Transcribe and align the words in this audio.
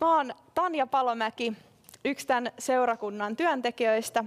Mä 0.00 0.16
oon 0.16 0.34
Tanja 0.54 0.86
Palomäki, 0.86 1.52
yksi 2.04 2.26
tämän 2.26 2.52
seurakunnan 2.58 3.36
työntekijöistä. 3.36 4.24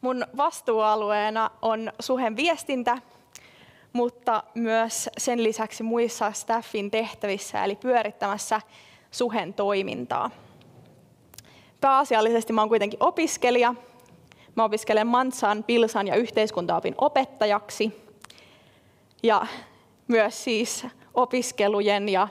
Mun 0.00 0.26
vastuualueena 0.36 1.50
on 1.62 1.92
suhen 2.00 2.36
viestintä, 2.36 2.98
mutta 3.92 4.42
myös 4.54 5.10
sen 5.18 5.42
lisäksi 5.42 5.82
muissa 5.82 6.32
staffin 6.32 6.90
tehtävissä, 6.90 7.64
eli 7.64 7.76
pyörittämässä 7.76 8.60
suhen 9.10 9.54
toimintaa. 9.54 10.30
Pääasiallisesti 11.80 12.52
mä 12.52 12.60
oon 12.60 12.68
kuitenkin 12.68 13.02
opiskelija. 13.02 13.74
Mä 14.54 14.64
opiskelen 14.64 15.06
Mansan, 15.06 15.64
Pilsan 15.64 16.06
ja 16.06 16.16
yhteiskuntaopin 16.16 16.94
opettajaksi. 16.98 18.08
Ja 19.22 19.46
myös 20.08 20.44
siis 20.44 20.86
opiskelujen 21.14 22.08
ja 22.08 22.28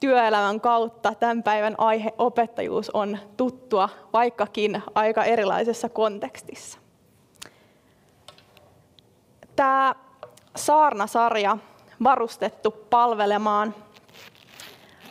työelämän 0.00 0.60
kautta 0.60 1.14
tämän 1.14 1.42
päivän 1.42 1.74
aihe 1.78 2.12
opettajuus 2.18 2.90
on 2.90 3.18
tuttua, 3.36 3.88
vaikkakin 4.12 4.82
aika 4.94 5.24
erilaisessa 5.24 5.88
kontekstissa. 5.88 6.78
Tämä 9.56 9.94
saarnasarja, 10.56 11.58
varustettu 12.04 12.70
palvelemaan, 12.70 13.74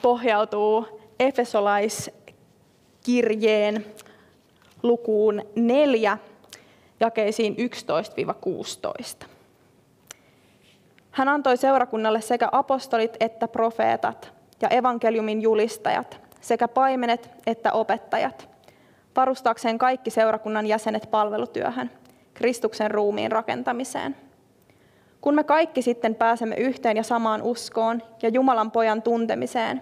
pohjautuu 0.02 1.02
Efesolaiskirjeen 1.20 3.86
lukuun 4.83 5.41
4, 5.55 6.17
jakeisiin 6.99 7.55
11-16. 9.23 9.25
Hän 11.11 11.30
antoi 11.30 11.58
seurakunnalle 11.58 12.22
sekä 12.22 12.49
apostolit 12.52 13.17
että 13.20 13.47
profeetat 13.47 14.34
ja 14.65 14.77
evankeliumin 14.77 15.41
julistajat, 15.41 16.21
sekä 16.41 16.67
paimenet 16.67 17.29
että 17.47 17.71
opettajat, 17.71 18.49
varustaakseen 19.15 19.77
kaikki 19.77 20.09
seurakunnan 20.09 20.66
jäsenet 20.66 21.07
palvelutyöhön, 21.11 21.91
Kristuksen 22.33 22.91
ruumiin 22.91 23.31
rakentamiseen. 23.31 24.16
Kun 25.22 25.35
me 25.35 25.44
kaikki 25.44 25.81
sitten 25.81 26.16
pääsemme 26.16 26.55
yhteen 26.55 26.97
ja 26.97 27.03
samaan 27.03 27.41
uskoon 27.41 28.02
ja 28.22 28.30
Jumalan 28.30 28.72
pojan 28.72 29.02
tuntemiseen, 29.02 29.81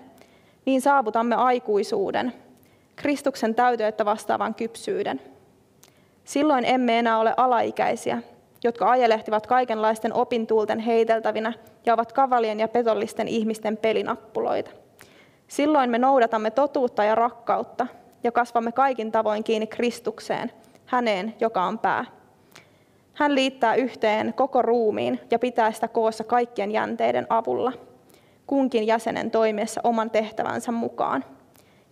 niin 0.66 0.82
saavutamme 0.82 1.36
aikuisuuden, 1.36 2.34
Kristuksen 2.96 3.56
täyteyttä 3.56 4.06
vastaavan 4.06 4.56
kypsyyden. 4.56 5.22
Silloin 6.24 6.66
emme 6.66 7.00
enää 7.00 7.18
ole 7.18 7.34
alaikäisiä, 7.38 8.22
jotka 8.64 8.92
ajelehtivat 8.92 9.48
kaikenlaisten 9.48 10.14
opintuulten 10.14 10.80
heiteltävinä 10.80 11.54
ja 11.86 11.94
ovat 11.94 12.12
kavalien 12.14 12.60
ja 12.60 12.68
petollisten 12.68 13.28
ihmisten 13.28 13.78
pelinappuloita. 13.78 14.72
Silloin 15.48 15.90
me 15.90 15.98
noudatamme 15.98 16.52
totuutta 16.52 17.04
ja 17.04 17.16
rakkautta 17.16 17.88
ja 18.24 18.32
kasvamme 18.32 18.72
kaikin 18.72 19.12
tavoin 19.12 19.44
kiinni 19.44 19.68
Kristukseen, 19.68 20.52
häneen, 20.86 21.36
joka 21.40 21.64
on 21.64 21.80
pää. 21.80 22.06
Hän 23.14 23.36
liittää 23.36 23.76
yhteen 23.76 24.34
koko 24.34 24.62
ruumiin 24.62 25.20
ja 25.32 25.40
pitää 25.40 25.72
sitä 25.72 25.88
koossa 25.88 26.24
kaikkien 26.24 26.72
jänteiden 26.72 27.28
avulla, 27.30 27.74
kunkin 28.48 28.88
jäsenen 28.88 29.32
toimiessa 29.32 29.82
oman 29.84 30.10
tehtävänsä 30.10 30.72
mukaan. 30.72 31.26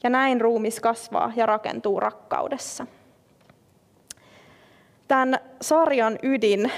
Ja 0.04 0.10
näin 0.10 0.42
ruumis 0.42 0.80
kasvaa 0.80 1.32
ja 1.36 1.46
rakentuu 1.46 2.00
rakkaudessa. 2.00 2.88
Tämän 5.12 5.40
sarjan 5.62 6.20
ydin 6.24 6.72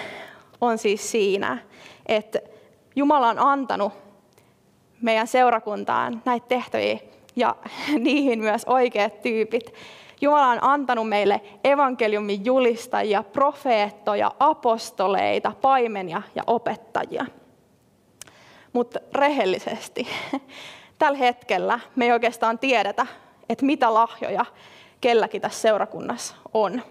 on 0.61 0.77
siis 0.77 1.11
siinä, 1.11 1.57
että 2.05 2.39
Jumala 2.95 3.29
on 3.29 3.39
antanut 3.39 3.93
meidän 5.01 5.27
seurakuntaan 5.27 6.21
näitä 6.25 6.47
tehtäviä 6.47 6.97
ja 7.35 7.55
niihin 7.99 8.39
myös 8.39 8.65
oikeat 8.65 9.21
tyypit. 9.21 9.73
Jumala 10.21 10.47
on 10.47 10.63
antanut 10.63 11.09
meille 11.09 11.41
evankeliumin 11.63 12.45
julistajia, 12.45 13.23
profeettoja, 13.23 14.31
apostoleita, 14.39 15.51
paimenia 15.61 16.21
ja 16.35 16.43
opettajia. 16.47 17.25
Mutta 18.73 18.99
rehellisesti, 19.15 20.07
tällä 20.99 21.17
hetkellä 21.17 21.79
me 21.95 22.05
ei 22.05 22.11
oikeastaan 22.11 22.59
tiedetä, 22.59 23.07
että 23.49 23.65
mitä 23.65 23.93
lahjoja 23.93 24.45
kelläkin 25.01 25.41
tässä 25.41 25.61
seurakunnassa 25.61 26.35
on. 26.53 26.81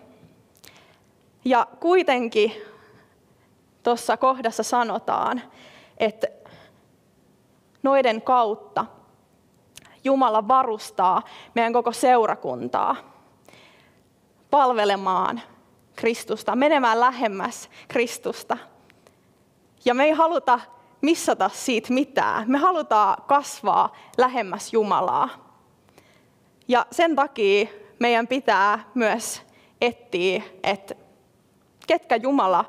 Ja 1.45 1.67
kuitenkin 1.81 2.53
tuossa 3.83 4.17
kohdassa 4.17 4.63
sanotaan, 4.63 5.43
että 5.99 6.27
noiden 7.83 8.23
kautta 8.23 8.87
Jumala 10.05 10.49
varustaa 10.49 11.23
meidän 11.55 11.73
koko 11.73 11.93
seurakuntaa 11.93 12.97
palvelemaan 14.51 15.43
Kristusta, 15.97 16.57
menemään 16.57 17.01
lähemmäs 17.01 17.71
Kristusta. 17.89 18.59
Ja 19.85 19.95
me 19.95 20.05
ei 20.05 20.11
haluta 20.11 20.61
missata 21.01 21.49
siitä 21.49 21.93
mitään. 21.93 22.51
Me 22.51 22.59
halutaan 22.59 23.23
kasvaa 23.27 23.93
lähemmäs 24.19 24.73
Jumalaa. 24.73 25.29
Ja 26.69 26.87
sen 26.91 27.17
takia 27.17 27.67
meidän 27.99 28.29
pitää 28.29 28.91
myös 28.95 29.43
etsiä, 29.81 30.43
että 30.63 30.95
ketkä 31.93 32.17
Jumala 32.17 32.65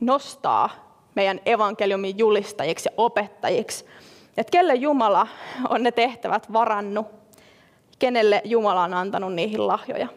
nostaa 0.00 0.70
meidän 1.14 1.40
evankeliumin 1.46 2.18
julistajiksi 2.18 2.88
ja 2.88 2.92
opettajiksi. 2.96 3.86
Että 4.36 4.50
kelle 4.50 4.74
Jumala 4.74 5.26
on 5.68 5.82
ne 5.82 5.92
tehtävät 5.92 6.52
varannut, 6.52 7.06
kenelle 7.98 8.42
Jumala 8.44 8.82
on 8.82 8.94
antanut 8.94 9.34
niihin 9.34 9.66
lahjoja. 9.66 10.08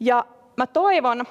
Ja 0.00 0.24
mä 0.56 0.66
toivon, 0.66 1.24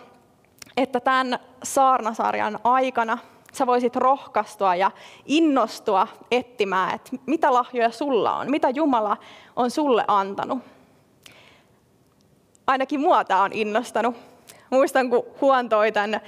että 0.77 0.99
tämän 0.99 1.39
saarnasarjan 1.63 2.59
aikana 2.63 3.17
sä 3.53 3.67
voisit 3.67 3.95
rohkaistua 3.95 4.75
ja 4.75 4.91
innostua 5.25 6.07
etsimään, 6.31 6.95
että 6.95 7.11
mitä 7.25 7.53
lahjoja 7.53 7.91
sulla 7.91 8.37
on, 8.37 8.51
mitä 8.51 8.69
Jumala 8.69 9.17
on 9.55 9.71
sulle 9.71 10.05
antanut. 10.07 10.59
Ainakin 12.67 12.99
mua 12.99 13.23
tämä 13.23 13.43
on 13.43 13.53
innostanut 13.53 14.15
muistan, 14.69 15.09
kun 15.09 15.25
Huon 15.41 15.69
toi 15.69 15.91
tämän, 15.91 16.21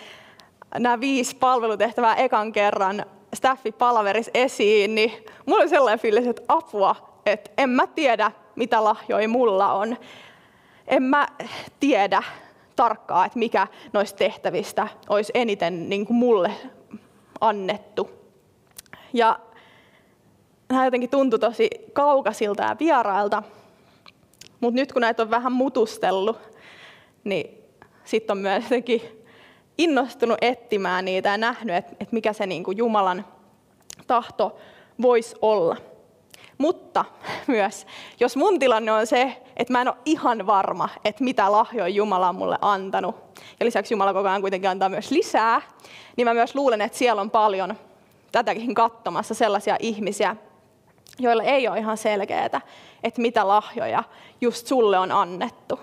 nämä 0.79 0.99
viisi 0.99 1.35
palvelutehtävää 1.35 2.15
ekan 2.15 2.51
kerran 2.51 3.05
staffi 3.33 3.71
palaveris 3.71 4.31
esiin, 4.33 4.95
niin 4.95 5.11
mulla 5.45 5.61
oli 5.61 5.69
sellainen 5.69 5.99
fiilis, 5.99 6.27
että 6.27 6.41
apua, 6.47 6.95
että 7.25 7.51
en 7.57 7.69
mä 7.69 7.87
tiedä, 7.87 8.31
mitä 8.55 8.83
lahjoja 8.83 9.27
mulla 9.27 9.73
on. 9.73 9.97
En 10.87 11.03
mä 11.03 11.27
tiedä 11.79 12.23
tarkkaa, 12.75 13.25
että 13.25 13.39
mikä 13.39 13.67
noista 13.93 14.17
tehtävistä 14.17 14.87
olisi 15.09 15.31
eniten 15.35 15.89
niin 15.89 16.05
kuin 16.05 16.17
mulle 16.17 16.51
annettu. 17.41 18.09
Ja 19.13 19.39
nämä 20.69 20.85
jotenkin 20.85 21.09
tuntui 21.09 21.39
tosi 21.39 21.69
kaukaisilta 21.93 22.63
ja 22.63 22.75
vierailta, 22.79 23.43
mutta 24.59 24.75
nyt 24.75 24.93
kun 24.93 25.01
näitä 25.01 25.23
on 25.23 25.29
vähän 25.29 25.51
mutustellut, 25.51 26.37
niin 27.23 27.58
sitten 28.09 28.37
on 28.37 28.37
myös 28.37 28.63
jotenkin 28.63 29.01
innostunut 29.77 30.37
etsimään 30.41 31.05
niitä 31.05 31.29
ja 31.29 31.37
nähnyt, 31.37 31.75
että, 31.75 31.91
että 31.91 32.13
mikä 32.13 32.33
se 32.33 32.47
niin 32.47 32.63
kuin 32.63 32.77
Jumalan 32.77 33.25
tahto 34.07 34.57
voisi 35.01 35.35
olla. 35.41 35.75
Mutta 36.57 37.05
myös, 37.47 37.87
jos 38.19 38.35
mun 38.35 38.59
tilanne 38.59 38.91
on 38.91 39.07
se, 39.07 39.41
että 39.57 39.73
mä 39.73 39.81
en 39.81 39.87
ole 39.87 39.97
ihan 40.05 40.47
varma, 40.47 40.89
että 41.05 41.23
mitä 41.23 41.51
lahjoja 41.51 41.87
Jumala 41.87 42.29
on 42.29 42.35
mulle 42.35 42.57
antanut, 42.61 43.15
ja 43.59 43.65
lisäksi 43.65 43.93
Jumala 43.93 44.13
koko 44.13 44.29
ajan 44.29 44.41
kuitenkin 44.41 44.69
antaa 44.69 44.89
myös 44.89 45.11
lisää, 45.11 45.61
niin 46.17 46.27
mä 46.27 46.33
myös 46.33 46.55
luulen, 46.55 46.81
että 46.81 46.97
siellä 46.97 47.21
on 47.21 47.31
paljon 47.31 47.77
tätäkin 48.31 48.73
katsomassa 48.73 49.33
sellaisia 49.33 49.75
ihmisiä, 49.79 50.35
joilla 51.19 51.43
ei 51.43 51.67
ole 51.67 51.77
ihan 51.77 51.97
selkeää, 51.97 52.61
että 53.03 53.21
mitä 53.21 53.47
lahjoja 53.47 54.03
just 54.41 54.67
sulle 54.67 54.99
on 54.99 55.11
annettu. 55.11 55.79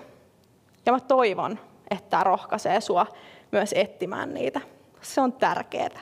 Ja 0.85 0.91
mä 0.93 0.99
toivon, 0.99 1.59
että 1.91 2.09
tämä 2.09 2.23
rohkaisee 2.23 2.81
sinua 2.81 3.07
myös 3.51 3.73
etsimään 3.75 4.33
niitä. 4.33 4.61
Se 5.01 5.21
on 5.21 5.33
tärkeää. 5.33 5.99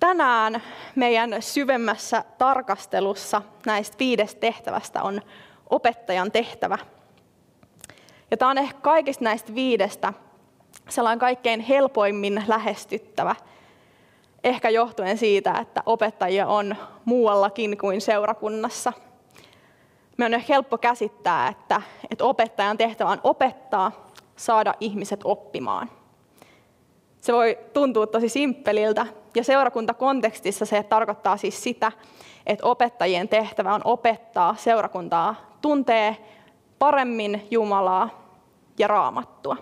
Tänään 0.00 0.62
meidän 0.94 1.36
syvemmässä 1.40 2.24
tarkastelussa 2.38 3.42
näistä 3.66 3.96
viidestä 3.98 4.40
tehtävästä 4.40 5.02
on 5.02 5.22
opettajan 5.70 6.32
tehtävä. 6.32 6.78
Ja 8.30 8.36
tämä 8.36 8.50
on 8.50 8.58
ehkä 8.58 8.80
kaikista 8.80 9.24
näistä 9.24 9.54
viidestä 9.54 10.12
sellainen 10.88 11.18
kaikkein 11.18 11.60
helpoimmin 11.60 12.44
lähestyttävä, 12.46 13.34
ehkä 14.44 14.68
johtuen 14.68 15.18
siitä, 15.18 15.58
että 15.60 15.82
opettajia 15.86 16.46
on 16.46 16.76
muuallakin 17.04 17.78
kuin 17.78 18.00
seurakunnassa– 18.00 18.92
me 20.18 20.24
on 20.24 20.42
helppo 20.48 20.78
käsittää, 20.78 21.48
että, 21.48 21.82
että 22.10 22.24
opettajan 22.24 22.78
tehtävä 22.78 23.10
on 23.10 23.20
opettaa, 23.24 23.92
saada 24.36 24.74
ihmiset 24.80 25.20
oppimaan. 25.24 25.90
Se 27.20 27.32
voi 27.32 27.58
tuntua 27.72 28.06
tosi 28.06 28.28
simppeliltä 28.28 29.06
ja 29.34 29.44
seurakuntakontekstissa 29.44 30.66
se 30.66 30.82
tarkoittaa 30.82 31.36
siis 31.36 31.62
sitä, 31.62 31.92
että 32.46 32.66
opettajien 32.66 33.28
tehtävä 33.28 33.74
on 33.74 33.80
opettaa 33.84 34.54
seurakuntaa 34.54 35.34
tuntee 35.62 36.16
paremmin 36.78 37.46
Jumalaa 37.50 38.10
ja 38.78 38.88
raamattua. 38.88 39.56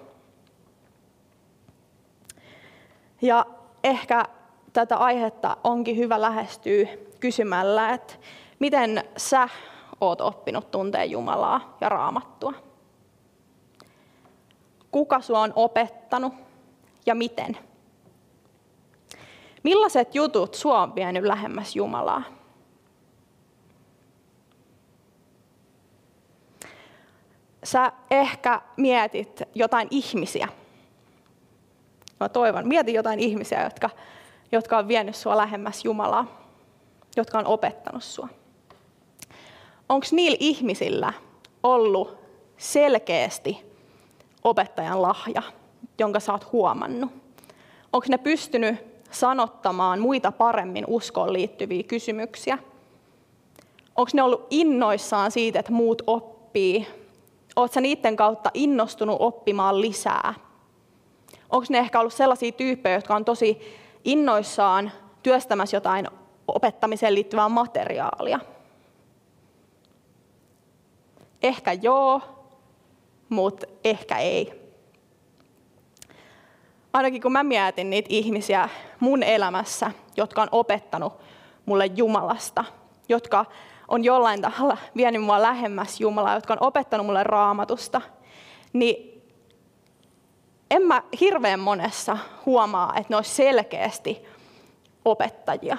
Ja 3.23 3.47
ehkä 3.85 4.25
tätä 4.73 4.97
aihetta 4.97 5.57
onkin 5.65 5.97
hyvä 5.97 6.21
lähestyä 6.21 6.89
kysymällä, 7.21 7.91
että 7.91 8.15
miten 8.59 9.05
sä 9.17 9.49
oot 10.01 10.21
oppinut 10.21 10.71
tuntee 10.71 11.05
Jumalaa 11.05 11.77
ja 11.81 11.89
raamattua? 11.89 12.53
Kuka 14.91 15.21
sua 15.21 15.41
on 15.41 15.53
opettanut 15.57 16.35
ja 17.07 17.15
miten? 17.15 17.59
Millaiset 19.63 20.15
jutut 20.15 20.55
sua 20.55 20.83
on 20.83 20.95
vienyt 20.95 21.25
lähemmäs 21.25 21.77
Jumalaa? 21.77 22.23
Sä 27.65 27.93
ehkä 28.11 28.61
mietit 28.77 29.43
jotain 29.55 29.89
ihmisiä. 29.91 30.49
Mä 32.21 32.29
toivon, 32.29 32.69
mieti 32.69 32.95
jotain 32.95 33.21
ihmisiä, 33.21 33.65
jotka, 33.65 33.91
jotka 34.53 34.79
on 34.79 34.89
vienyt 34.89 35.17
sua 35.17 35.37
lähemmäs 35.37 35.85
Jumalaa, 35.85 36.27
jotka 37.17 37.39
on 37.39 37.47
opettanut 37.47 38.05
sua. 38.05 38.29
Onko 39.89 40.07
niillä 40.11 40.37
ihmisillä 40.41 41.13
ollut 41.63 42.17
selkeästi 42.57 43.65
opettajan 44.45 45.03
lahja, 45.03 45.43
jonka 45.99 46.21
sä 46.21 46.33
oot 46.33 46.53
huomannut? 46.53 47.11
Onko 47.93 48.07
ne 48.09 48.19
pystynyt 48.19 48.77
sanottamaan 49.11 50.01
muita 50.01 50.33
paremmin 50.33 50.85
uskoon 50.89 51.33
liittyviä 51.33 51.83
kysymyksiä? 51.83 52.59
Onko 53.97 54.11
ne 54.15 54.23
ollut 54.23 54.47
innoissaan 54.51 55.31
siitä, 55.31 55.59
että 55.59 55.73
muut 55.73 56.03
oppii? 56.07 56.87
Oletko 57.57 57.81
niiden 57.81 58.17
kautta 58.17 58.51
innostunut 58.55 59.17
oppimaan 59.21 59.81
lisää? 59.81 60.35
Onko 61.51 61.67
ne 61.69 61.79
ehkä 61.79 62.01
ollut 62.01 62.13
sellaisia 62.13 62.53
tyyppejä, 62.53 62.95
jotka 62.95 63.17
on 63.17 63.25
tosi 63.25 63.61
innoissaan 64.05 64.93
työstämässä 65.23 65.77
jotain 65.77 66.09
opettamiseen 66.49 67.15
liittyvää 67.15 67.49
materiaalia? 67.49 68.41
Ehkä 71.43 71.73
joo, 71.73 72.21
mutta 73.29 73.67
ehkä 73.85 74.19
ei. 74.19 74.67
Ainakin 76.93 77.23
kun 77.23 77.33
mä 77.33 77.45
mietin 77.45 77.91
niitä 77.91 78.09
ihmisiä 78.11 78.69
mun 79.01 79.23
elämässä, 79.23 79.91
jotka 80.17 80.43
on 80.43 80.49
opettanut 80.53 81.13
mulle 81.67 81.87
Jumalasta, 81.87 82.65
jotka 83.09 83.45
on 83.89 84.05
jollain 84.05 84.43
tavalla 84.43 84.79
vienyt 84.97 85.23
mua 85.23 85.43
lähemmäs 85.43 86.01
Jumalaa, 86.01 86.35
jotka 86.35 86.53
on 86.53 86.63
opettanut 86.63 87.07
mulle 87.07 87.25
raamatusta, 87.25 88.01
niin 88.73 89.23
en 90.71 90.83
mä 90.83 91.03
hirveän 91.21 91.61
monessa 91.61 92.19
huomaa, 92.47 92.93
että 92.97 93.07
ne 93.09 93.17
olisi 93.17 93.35
selkeästi 93.35 94.25
opettajia. 95.05 95.77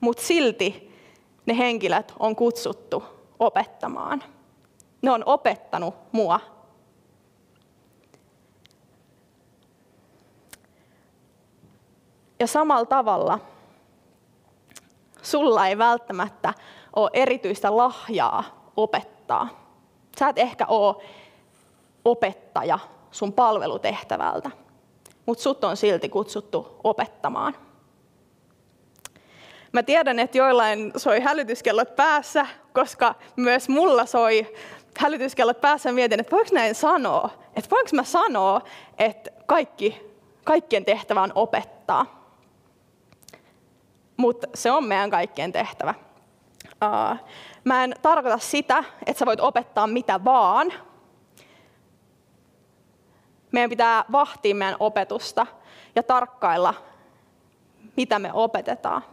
Mutta 0.00 0.22
silti 0.22 0.94
ne 1.46 1.58
henkilöt 1.58 2.12
on 2.18 2.36
kutsuttu 2.36 3.04
opettamaan. 3.38 4.22
Ne 5.04 5.10
on 5.10 5.22
opettanut 5.26 5.94
mua. 6.12 6.40
Ja 12.40 12.46
samalla 12.46 12.86
tavalla 12.86 13.38
sulla 15.22 15.66
ei 15.66 15.78
välttämättä 15.78 16.54
ole 16.96 17.10
erityistä 17.12 17.76
lahjaa 17.76 18.70
opettaa. 18.76 19.48
Sä 20.18 20.28
et 20.28 20.38
ehkä 20.38 20.66
ole 20.66 21.04
opettaja 22.04 22.78
sun 23.10 23.32
palvelutehtävältä, 23.32 24.50
mutta 25.26 25.42
sut 25.42 25.64
on 25.64 25.76
silti 25.76 26.08
kutsuttu 26.08 26.80
opettamaan. 26.84 27.56
Mä 29.72 29.82
tiedän, 29.82 30.18
että 30.18 30.38
joillain 30.38 30.92
soi 30.96 31.20
hälytyskellot 31.20 31.96
päässä, 31.96 32.46
koska 32.72 33.14
myös 33.36 33.68
mulla 33.68 34.06
soi 34.06 34.54
hälytyskellot 34.98 35.60
päässä 35.60 35.92
mietin, 35.92 36.20
että 36.20 36.36
voiko 36.36 36.50
näin 36.52 36.74
sanoa? 36.74 37.30
Että 37.56 37.70
voinko 37.70 37.90
mä 37.92 38.04
sanoa, 38.04 38.60
että 38.98 39.30
kaikki, 39.46 40.14
kaikkien 40.44 40.84
tehtävä 40.84 41.22
on 41.22 41.32
opettaa? 41.34 42.24
Mutta 44.16 44.46
se 44.54 44.70
on 44.70 44.84
meidän 44.84 45.10
kaikkien 45.10 45.52
tehtävä. 45.52 45.94
Mä 47.64 47.84
en 47.84 47.94
tarkoita 48.02 48.38
sitä, 48.38 48.84
että 49.06 49.18
sä 49.18 49.26
voit 49.26 49.40
opettaa 49.40 49.86
mitä 49.86 50.24
vaan. 50.24 50.72
Meidän 53.52 53.70
pitää 53.70 54.04
vahtia 54.12 54.54
meidän 54.54 54.76
opetusta 54.80 55.46
ja 55.96 56.02
tarkkailla, 56.02 56.74
mitä 57.96 58.18
me 58.18 58.32
opetetaan. 58.32 59.04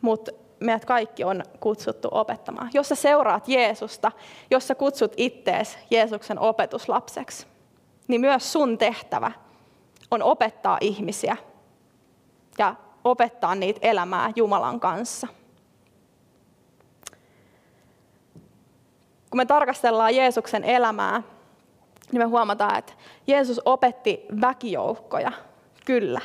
Mutta 0.00 0.32
meidät 0.62 0.84
kaikki 0.84 1.24
on 1.24 1.42
kutsuttu 1.60 2.08
opettamaan. 2.10 2.70
Jos 2.74 2.88
sä 2.88 2.94
seuraat 2.94 3.48
Jeesusta, 3.48 4.12
jos 4.50 4.68
sä 4.68 4.74
kutsut 4.74 5.12
ittees 5.16 5.78
Jeesuksen 5.90 6.38
opetuslapseksi, 6.38 7.46
niin 8.08 8.20
myös 8.20 8.52
sun 8.52 8.78
tehtävä 8.78 9.32
on 10.10 10.22
opettaa 10.22 10.78
ihmisiä 10.80 11.36
ja 12.58 12.74
opettaa 13.04 13.54
niitä 13.54 13.80
elämää 13.82 14.32
Jumalan 14.36 14.80
kanssa. 14.80 15.26
Kun 19.30 19.36
me 19.36 19.44
tarkastellaan 19.44 20.16
Jeesuksen 20.16 20.64
elämää, 20.64 21.22
niin 22.12 22.20
me 22.22 22.24
huomataan, 22.24 22.78
että 22.78 22.92
Jeesus 23.26 23.60
opetti 23.64 24.26
väkijoukkoja, 24.40 25.32
kyllä, 25.86 26.20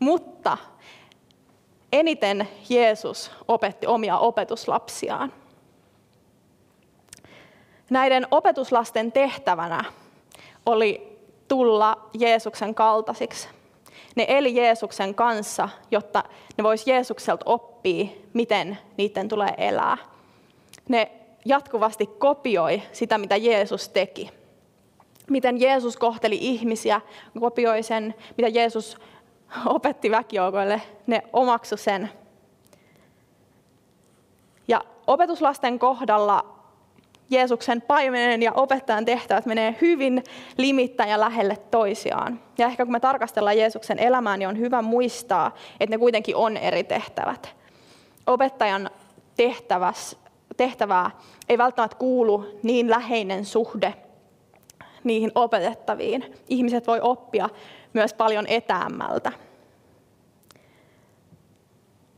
mutta 0.00 0.58
eniten 1.92 2.48
Jeesus 2.68 3.30
opetti 3.48 3.86
omia 3.86 4.18
opetuslapsiaan. 4.18 5.32
Näiden 7.90 8.26
opetuslasten 8.30 9.12
tehtävänä 9.12 9.84
oli 10.66 11.18
tulla 11.48 12.08
Jeesuksen 12.14 12.74
kaltaisiksi. 12.74 13.48
Ne 14.16 14.26
eli 14.28 14.56
Jeesuksen 14.56 15.14
kanssa, 15.14 15.68
jotta 15.90 16.24
ne 16.58 16.64
vois 16.64 16.86
Jeesukselta 16.86 17.42
oppia, 17.46 18.06
miten 18.32 18.78
niiden 18.96 19.28
tulee 19.28 19.54
elää. 19.58 19.98
Ne 20.88 21.10
jatkuvasti 21.44 22.06
kopioi 22.06 22.82
sitä, 22.92 23.18
mitä 23.18 23.36
Jeesus 23.36 23.88
teki. 23.88 24.30
Miten 25.30 25.60
Jeesus 25.60 25.96
kohteli 25.96 26.38
ihmisiä, 26.40 27.00
kopioi 27.40 27.82
sen, 27.82 28.14
mitä 28.36 28.48
Jeesus 28.48 28.98
opetti 29.66 30.10
väkijoukoille, 30.10 30.82
ne 31.06 31.22
omaksu 31.32 31.76
sen. 31.76 32.10
Ja 34.68 34.80
opetuslasten 35.06 35.78
kohdalla 35.78 36.44
Jeesuksen 37.30 37.82
paimenen 37.82 38.42
ja 38.42 38.52
opettajan 38.52 39.04
tehtävät 39.04 39.46
menee 39.46 39.76
hyvin 39.80 40.24
limittäin 40.56 41.10
ja 41.10 41.20
lähelle 41.20 41.56
toisiaan. 41.70 42.40
Ja 42.58 42.66
ehkä 42.66 42.84
kun 42.84 42.92
me 42.92 43.00
tarkastellaan 43.00 43.58
Jeesuksen 43.58 43.98
elämää, 43.98 44.36
niin 44.36 44.48
on 44.48 44.58
hyvä 44.58 44.82
muistaa, 44.82 45.54
että 45.80 45.96
ne 45.96 45.98
kuitenkin 45.98 46.36
on 46.36 46.56
eri 46.56 46.84
tehtävät. 46.84 47.56
Opettajan 48.26 48.90
tehtäväs, 49.36 50.16
tehtävää 50.56 51.10
ei 51.48 51.58
välttämättä 51.58 51.96
kuulu 51.96 52.58
niin 52.62 52.90
läheinen 52.90 53.44
suhde 53.44 53.94
niihin 55.04 55.32
opetettaviin. 55.34 56.34
Ihmiset 56.48 56.86
voi 56.86 57.00
oppia 57.02 57.48
myös 57.92 58.14
paljon 58.14 58.46
etäämmältä. 58.46 59.32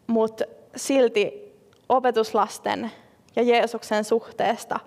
Mutta 0.06 0.44
silti 0.76 1.52
opetuslasten 1.88 2.90
ja 3.36 3.42
Jeesuksen 3.42 4.04
suhteesta 4.04 4.80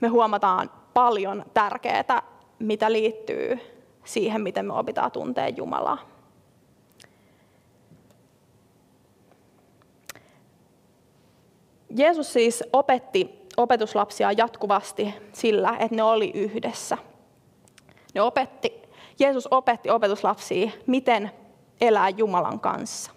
me 0.00 0.08
huomataan 0.08 0.70
paljon 0.94 1.44
tärkeää, 1.54 2.22
mitä 2.58 2.92
liittyy 2.92 3.58
siihen, 4.04 4.40
miten 4.40 4.66
me 4.66 4.72
opitaan 4.72 5.12
tuntea 5.12 5.48
Jumalaa. 5.48 5.98
Jeesus 11.96 12.32
siis 12.32 12.64
opetti 12.72 13.39
opetuslapsia 13.62 14.32
jatkuvasti 14.32 15.14
sillä, 15.32 15.76
että 15.78 15.96
ne 15.96 16.02
oli 16.02 16.30
yhdessä. 16.34 16.98
Ne 18.14 18.22
opetti, 18.22 18.82
Jeesus 19.18 19.48
opetti 19.50 19.90
opetuslapsia, 19.90 20.70
miten 20.86 21.30
elää 21.80 22.08
Jumalan 22.08 22.60
kanssa. 22.60 23.10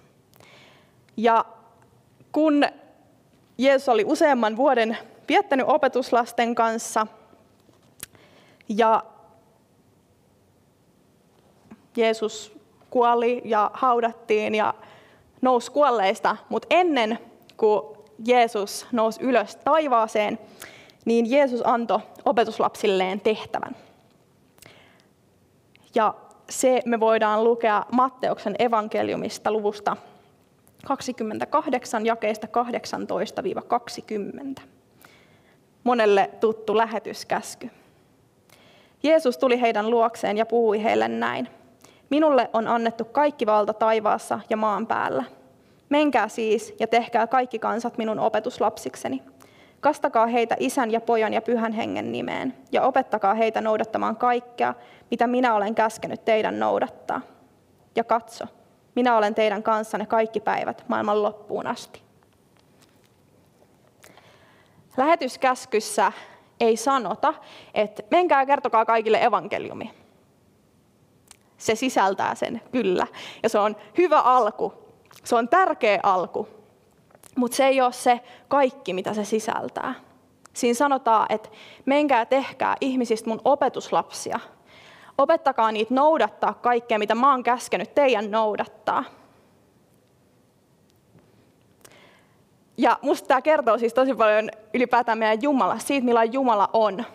Ja 1.18 1.46
kun 2.32 2.64
Jeesus 3.58 3.90
oli 3.90 4.04
useamman 4.08 4.58
vuoden 4.58 4.98
viettänyt 5.30 5.66
opetuslasten 5.70 6.56
kanssa 6.56 7.08
ja 8.70 9.04
Jeesus 11.98 12.54
kuoli 12.90 13.42
ja 13.46 13.72
haudattiin 13.74 14.56
ja 14.56 14.74
nousi 15.42 15.72
kuolleista, 15.72 16.38
mutta 16.50 16.68
ennen 16.70 17.20
kuin 17.58 17.93
Jeesus 18.25 18.88
nousi 18.91 19.22
ylös 19.22 19.55
taivaaseen, 19.55 20.39
niin 21.05 21.32
Jeesus 21.32 21.62
antoi 21.67 22.00
opetuslapsilleen 22.25 23.20
tehtävän. 23.22 23.75
Ja 25.96 26.15
se 26.50 26.82
me 26.86 27.00
voidaan 27.00 27.43
lukea 27.43 27.86
Matteuksen 27.91 28.55
evankeliumista 28.60 29.51
luvusta 29.51 29.98
28 30.86 32.05
jakeista 32.05 32.48
18-20. 34.60 34.62
Monelle 35.84 36.29
tuttu 36.39 36.77
lähetyskäsky. 36.77 37.70
Jeesus 39.03 39.38
tuli 39.38 39.62
heidän 39.62 39.89
luokseen 39.89 40.38
ja 40.38 40.46
puhui 40.46 40.84
heille 40.84 41.08
näin. 41.08 41.48
Minulle 42.10 42.50
on 42.53 42.67
annettu 42.67 43.05
kaikki 43.05 43.46
valta 43.46 43.74
taivaassa 43.74 44.39
ja 44.50 44.58
maan 44.58 44.88
päällä. 44.88 45.24
Menkää 45.94 46.28
siis 46.28 46.76
ja 46.80 46.88
tehkää 46.88 47.28
kaikki 47.28 47.60
kansat 47.60 47.98
minun 47.98 48.20
opetuslapsikseni. 48.20 49.24
Kastakaa 49.80 50.28
heitä 50.28 50.56
isän 50.60 50.92
ja 50.92 51.02
pojan 51.02 51.34
ja 51.34 51.42
pyhän 51.42 51.74
hengen 51.74 52.12
nimeen 52.12 52.54
ja 52.72 52.82
opettakaa 52.82 53.34
heitä 53.34 53.62
noudattamaan 53.62 54.18
kaikkea, 54.18 54.74
mitä 55.12 55.28
minä 55.28 55.56
olen 55.56 55.76
käskenyt 55.76 56.26
teidän 56.26 56.60
noudattaa. 56.60 57.22
Ja 57.96 58.04
katso, 58.04 58.46
minä 58.96 59.18
olen 59.18 59.36
teidän 59.36 59.64
kanssanne 59.64 60.06
kaikki 60.06 60.40
päivät 60.40 60.86
maailman 60.88 61.24
loppuun 61.24 61.68
asti. 61.68 62.02
Lähetyskäskyssä 64.98 66.12
ei 66.60 66.78
sanota, 66.78 67.34
että 67.74 68.04
menkää 68.12 68.42
ja 68.42 68.46
kertokaa 68.46 68.86
kaikille 68.86 69.24
evankeliumi. 69.24 69.94
Se 71.58 71.76
sisältää 71.76 72.36
sen, 72.36 72.62
kyllä. 72.72 73.08
Ja 73.44 73.50
se 73.50 73.60
on 73.60 73.76
hyvä 73.98 74.20
alku. 74.20 74.83
Se 75.24 75.36
on 75.36 75.50
tärkeä 75.50 76.00
alku. 76.03 76.48
Mutta 77.36 77.58
se 77.58 77.65
ei 77.65 77.82
ole 77.82 77.91
se 77.91 78.20
kaikki, 78.48 78.93
mitä 78.93 79.13
se 79.13 79.25
sisältää. 79.25 79.93
Siinä 80.53 80.74
sanotaan, 80.74 81.25
että 81.29 81.50
menkää 81.86 82.25
tehkää 82.25 82.75
ihmisistä 82.82 83.29
mun 83.29 83.41
opetuslapsia. 83.46 84.39
Opettakaa 85.17 85.72
niitä 85.72 85.93
noudattaa 85.93 86.53
kaikkea, 86.53 87.00
mitä 87.00 87.15
mä 87.15 87.32
oon 87.32 87.43
käskenyt 87.43 87.96
teidän 87.96 88.32
noudattaa. 88.32 89.03
Ja 92.77 93.00
musta 93.01 93.27
tämä 93.27 93.41
kertoo 93.41 93.77
siis 93.77 93.93
tosi 93.93 94.15
paljon 94.15 94.50
ylipäätään 94.74 95.17
meidän 95.17 95.41
Jumala, 95.41 95.79
siitä 95.79 96.05
millainen 96.05 96.34
Jumala 96.34 96.70
on. 96.74 97.05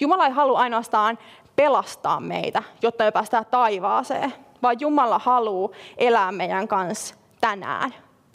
Jumala 0.00 0.26
ei 0.26 0.32
halua 0.32 0.58
ainoastaan 0.58 1.18
pelastaa 1.56 2.20
meitä, 2.20 2.62
jotta 2.82 3.04
me 3.04 3.10
päästään 3.10 3.46
taivaaseen, 3.50 4.32
vaan 4.62 4.80
Jumala 4.80 5.18
haluaa 5.18 5.72
elää 5.96 6.32
meidän 6.32 6.68
kanssa 6.68 7.14
tänään. 7.40 7.94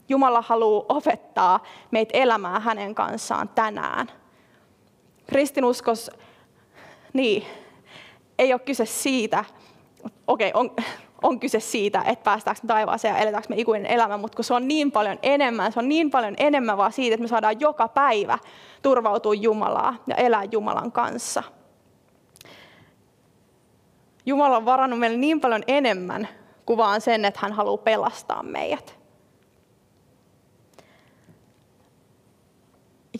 Jumala 0.09 0.41
haluaa 0.41 0.85
opettaa 0.89 1.59
meitä 1.91 2.17
elämään 2.17 2.61
hänen 2.61 2.95
kanssaan 2.95 3.49
tänään. 3.49 4.11
Kristinuskos, 5.27 6.11
niin, 7.13 7.45
ei 8.39 8.53
ole 8.53 8.59
kyse 8.59 8.85
siitä, 8.85 9.45
okei, 10.27 10.51
on, 10.53 10.71
on 11.21 11.39
kyse 11.39 11.59
siitä, 11.59 12.03
että 12.05 12.23
päästäänkö 12.23 12.59
me 12.63 12.67
taivaaseen 12.67 13.13
ja 13.13 13.21
eletäänkö 13.21 13.49
me 13.49 13.55
ikuinen 13.57 13.91
elämä, 13.91 14.17
mutta 14.17 14.35
kun 14.35 14.45
se 14.45 14.53
on 14.53 14.67
niin 14.67 14.91
paljon 14.91 15.19
enemmän, 15.23 15.71
se 15.71 15.79
on 15.79 15.89
niin 15.89 16.11
paljon 16.11 16.35
enemmän 16.37 16.77
vaan 16.77 16.91
siitä, 16.91 17.13
että 17.13 17.21
me 17.21 17.27
saadaan 17.27 17.59
joka 17.59 17.87
päivä 17.87 18.37
turvautua 18.81 19.33
Jumalaa 19.33 19.95
ja 20.07 20.15
elää 20.15 20.43
Jumalan 20.51 20.91
kanssa. 20.91 21.43
Jumala 24.25 24.57
on 24.57 24.65
varannut 24.65 24.99
meille 24.99 25.17
niin 25.17 25.41
paljon 25.41 25.63
enemmän 25.67 26.27
kuin 26.65 26.77
vaan 26.77 27.01
sen, 27.01 27.25
että 27.25 27.39
hän 27.43 27.53
haluaa 27.53 27.77
pelastaa 27.77 28.43
meidät. 28.43 28.99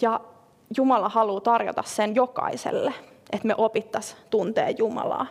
Ja 0.01 0.19
Jumala 0.77 1.09
haluaa 1.09 1.41
tarjota 1.41 1.83
sen 1.83 2.15
jokaiselle, 2.15 2.93
että 3.31 3.47
me 3.47 3.55
opittaisiin 3.57 4.21
tuntee 4.29 4.75
Jumalaa. 4.77 5.27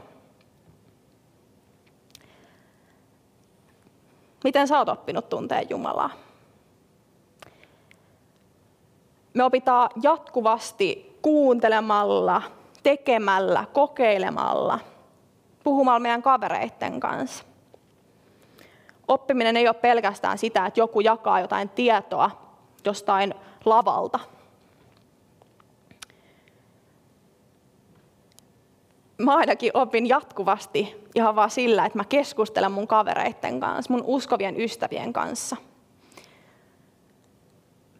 Miten 4.44 4.68
sä 4.68 4.78
oot 4.78 4.88
oppinut 4.88 5.28
tuntee 5.28 5.66
Jumalaa? 5.70 6.10
Me 9.34 9.44
opitaan 9.44 9.90
jatkuvasti 10.02 11.18
kuuntelemalla, 11.22 12.42
tekemällä, 12.82 13.64
kokeilemalla, 13.72 14.78
puhumalla 15.64 16.00
meidän 16.00 16.22
kavereiden 16.22 17.00
kanssa. 17.00 17.44
Oppiminen 19.08 19.56
ei 19.56 19.68
ole 19.68 19.74
pelkästään 19.74 20.38
sitä, 20.38 20.66
että 20.66 20.80
joku 20.80 21.00
jakaa 21.00 21.40
jotain 21.40 21.68
tietoa 21.68 22.30
jostain 22.84 23.34
lavalta– 23.64 24.20
mä 29.20 29.36
ainakin 29.36 29.70
opin 29.74 30.08
jatkuvasti 30.08 31.06
ihan 31.14 31.36
vaan 31.36 31.50
sillä, 31.50 31.86
että 31.86 31.98
mä 31.98 32.04
keskustelen 32.04 32.72
mun 32.72 32.88
kavereiden 32.88 33.60
kanssa, 33.60 33.92
mun 33.92 34.04
uskovien 34.06 34.60
ystävien 34.60 35.12
kanssa. 35.12 35.56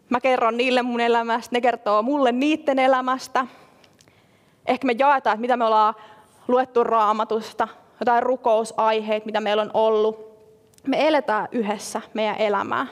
Mä 0.09 0.19
kerron 0.19 0.57
niille 0.57 0.81
mun 0.81 0.99
elämästä, 0.99 1.55
ne 1.55 1.61
kertoo 1.61 2.01
mulle 2.01 2.31
niiden 2.31 2.79
elämästä. 2.79 3.47
Ehkä 4.65 4.87
me 4.87 4.95
jaetaan, 4.99 5.33
että 5.33 5.41
mitä 5.41 5.57
me 5.57 5.65
ollaan 5.65 5.93
luettu 6.51 6.83
raamatusta, 6.83 7.67
jotain 7.99 8.23
rukousaiheita, 8.23 9.25
mitä 9.25 9.41
meillä 9.41 9.61
on 9.61 9.71
ollut. 9.73 10.31
Me 10.87 11.07
eletään 11.07 11.47
yhdessä 11.51 12.01
meidän 12.13 12.37
elämää. 12.37 12.87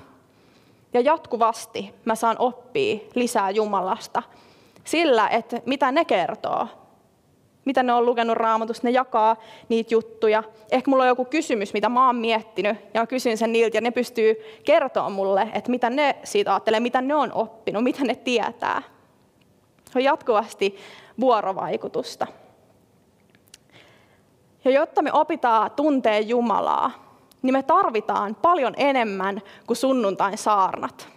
Ja 0.93 1.01
jatkuvasti 1.01 1.93
mä 2.05 2.15
saan 2.15 2.35
oppia 2.39 2.99
lisää 3.15 3.49
Jumalasta 3.49 4.23
sillä, 4.83 5.27
että 5.27 5.61
mitä 5.65 5.91
ne 5.91 6.05
kertoo, 6.05 6.67
mitä 7.65 7.83
ne 7.83 7.93
on 7.93 8.05
lukenut 8.05 8.37
raamatusta, 8.37 8.87
ne 8.87 8.91
jakaa 8.91 9.35
niitä 9.69 9.93
juttuja. 9.93 10.43
Ehkä 10.71 10.91
mulla 10.91 11.03
on 11.03 11.07
joku 11.07 11.25
kysymys, 11.25 11.73
mitä 11.73 11.89
mä 11.89 12.05
oon 12.05 12.15
miettinyt, 12.15 12.77
ja 12.93 12.99
mä 13.01 13.07
kysyn 13.07 13.37
sen 13.37 13.51
niiltä, 13.51 13.77
ja 13.77 13.81
ne 13.81 13.91
pystyy 13.91 14.35
kertoa 14.63 15.09
mulle, 15.09 15.49
että 15.53 15.71
mitä 15.71 15.89
ne 15.89 16.15
siitä 16.23 16.53
ajattelee, 16.53 16.79
mitä 16.79 17.01
ne 17.01 17.15
on 17.15 17.33
oppinut, 17.33 17.83
mitä 17.83 18.03
ne 18.03 18.15
tietää. 18.15 18.81
On 19.95 20.03
jatkuvasti 20.03 20.77
vuorovaikutusta. 21.19 22.27
Ja 24.65 24.71
jotta 24.71 25.01
me 25.01 25.13
opitaan 25.13 25.71
tuntee 25.71 26.19
Jumalaa, 26.19 26.91
niin 27.41 27.53
me 27.53 27.63
tarvitaan 27.63 28.35
paljon 28.35 28.73
enemmän 28.77 29.41
kuin 29.67 29.77
sunnuntain 29.77 30.37
saarnat. 30.37 31.07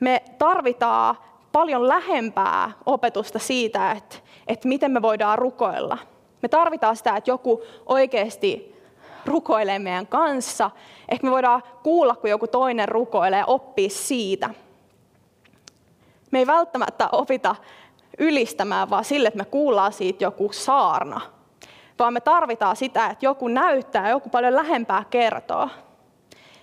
Me 0.00 0.22
tarvitaan 0.38 1.16
paljon 1.52 1.88
lähempää 1.88 2.72
opetusta 2.86 3.38
siitä, 3.38 3.92
että, 3.92 4.16
että 4.46 4.68
miten 4.68 4.90
me 4.90 5.02
voidaan 5.02 5.38
rukoilla. 5.38 5.98
Me 6.42 6.48
tarvitaan 6.48 6.96
sitä, 6.96 7.16
että 7.16 7.30
joku 7.30 7.62
oikeasti 7.86 8.74
rukoilee 9.26 9.78
meidän 9.78 10.06
kanssa. 10.06 10.70
Ehkä 11.08 11.26
me 11.26 11.30
voidaan 11.30 11.62
kuulla, 11.82 12.16
kun 12.16 12.30
joku 12.30 12.46
toinen 12.46 12.88
rukoilee 12.88 13.38
ja 13.38 13.46
oppia 13.46 13.90
siitä. 13.90 14.50
Me 16.30 16.38
ei 16.38 16.46
välttämättä 16.46 17.08
opita 17.12 17.56
ylistämään 18.18 18.90
vaan 18.90 19.04
sille, 19.04 19.28
että 19.28 19.38
me 19.38 19.44
kuullaan 19.44 19.92
siitä 19.92 20.24
joku 20.24 20.52
saarna, 20.52 21.20
vaan 21.98 22.12
me 22.12 22.20
tarvitaan 22.20 22.76
sitä, 22.76 23.06
että 23.06 23.26
joku 23.26 23.48
näyttää, 23.48 24.10
joku 24.10 24.28
paljon 24.28 24.54
lähempää 24.54 25.04
kertoo. 25.10 25.68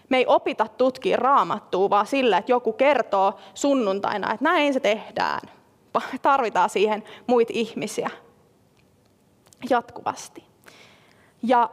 Me 0.10 0.18
ei 0.18 0.26
opita 0.28 0.68
tutkia 0.68 1.18
raamattua, 1.18 1.90
vaan 1.90 2.08
sillä, 2.08 2.38
että 2.38 2.52
joku 2.52 2.74
kertoo 2.74 3.34
sunnuntaina, 3.54 4.34
että 4.34 4.44
näin 4.44 4.74
se 4.74 4.80
tehdään. 4.80 5.42
Tarvitaan 6.22 6.70
siihen 6.70 7.04
muita 7.28 7.54
ihmisiä 7.56 8.10
jatkuvasti. 9.70 10.44
Ja 11.44 11.70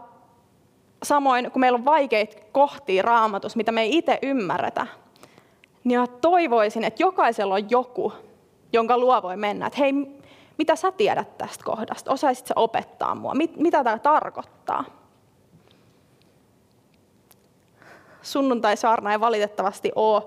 samoin, 1.03 1.51
kun 1.51 1.61
meillä 1.61 1.77
on 1.77 1.85
vaikeita 1.85 2.37
kohtia 2.53 3.03
raamatus, 3.03 3.57
mitä 3.57 3.73
me 3.73 3.83
ei 3.83 3.97
itse 3.97 4.19
ymmärretä, 4.23 4.87
niin 5.85 6.01
toivoisin, 6.21 6.85
että 6.85 7.03
jokaisella 7.03 7.55
on 7.55 7.71
joku, 7.71 8.13
jonka 8.73 8.99
luo 8.99 9.23
voi 9.23 9.37
mennä. 9.37 9.67
Että 9.67 9.79
hei, 9.79 9.93
mitä 10.59 10.77
sä 10.77 10.93
tiedät 10.93 11.39
tästä 11.39 11.65
kohdasta? 11.65 12.13
Osaisit 12.13 12.47
sä 12.47 12.55
opettaa 12.57 13.15
mua? 13.15 13.35
Mit, 13.35 13.57
mitä 13.57 13.85
tämä 13.85 13.99
tarkoittaa? 13.99 14.85
sunnuntai-saarna 18.29 19.13
ei 19.13 19.21
valitettavasti 19.21 19.93
ole 19.95 20.23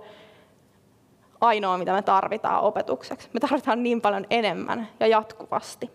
ainoa, 1.41 1.77
mitä 1.77 1.93
me 1.93 2.01
tarvitaan 2.01 2.62
opetukseksi. 2.62 3.29
Me 3.33 3.39
tarvitaan 3.39 3.83
niin 3.83 4.01
paljon 4.01 4.25
enemmän 4.29 4.88
ja 5.00 5.07
jatkuvasti. 5.07 5.91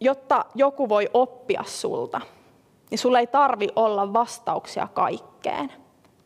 Jotta 0.00 0.44
joku 0.54 0.88
voi 0.88 1.08
oppia 1.14 1.64
sulta, 1.66 2.20
niin 2.92 2.98
sulla 2.98 3.18
ei 3.18 3.26
tarvi 3.26 3.68
olla 3.76 4.12
vastauksia 4.12 4.88
kaikkeen. 4.94 5.72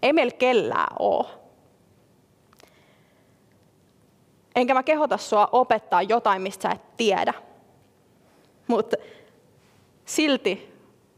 Ei 0.02 0.12
meillä 0.12 0.32
kellään 0.32 0.96
ole. 0.98 1.26
Enkä 4.56 4.74
mä 4.74 4.82
kehota 4.82 5.16
sua 5.16 5.48
opettaa 5.52 6.02
jotain, 6.02 6.42
mistä 6.42 6.62
sä 6.62 6.74
et 6.74 6.96
tiedä. 6.96 7.34
Mutta 8.66 8.96
silti 10.04 10.74